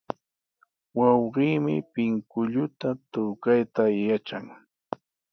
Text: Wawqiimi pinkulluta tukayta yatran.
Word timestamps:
Wawqiimi 0.97 1.75
pinkulluta 1.93 2.89
tukayta 3.11 3.83
yatran. 4.07 4.45